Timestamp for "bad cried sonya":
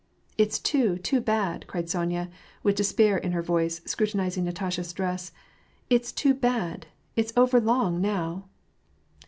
1.21-2.31